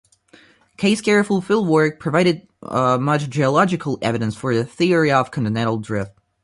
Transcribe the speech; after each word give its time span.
Kay's 0.77 0.99
careful 0.99 1.43
fieldwork 1.43 1.99
provided 1.99 2.47
much 2.59 3.29
geological 3.29 3.99
evidence 4.01 4.35
for 4.35 4.55
the 4.55 4.65
theory 4.65 5.11
of 5.11 5.29
continental 5.29 5.77
drift. 5.77 6.13